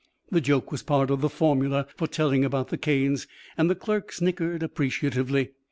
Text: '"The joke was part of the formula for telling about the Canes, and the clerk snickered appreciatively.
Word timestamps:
'"The 0.31 0.41
joke 0.41 0.71
was 0.71 0.81
part 0.81 1.11
of 1.11 1.21
the 1.21 1.29
formula 1.29 1.85
for 1.95 2.07
telling 2.07 2.43
about 2.43 2.69
the 2.69 2.77
Canes, 2.79 3.27
and 3.55 3.69
the 3.69 3.75
clerk 3.75 4.11
snickered 4.11 4.63
appreciatively. 4.63 5.51